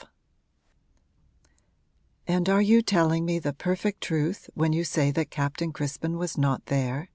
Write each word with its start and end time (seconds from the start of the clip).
V 0.00 0.06
'And 2.26 2.48
are 2.48 2.62
you 2.62 2.80
telling 2.80 3.26
me 3.26 3.38
the 3.38 3.52
perfect 3.52 4.00
truth 4.00 4.48
when 4.54 4.72
you 4.72 4.82
say 4.82 5.10
that 5.10 5.28
Captain 5.30 5.74
Crispin 5.74 6.16
was 6.16 6.38
not 6.38 6.64
there?' 6.72 7.10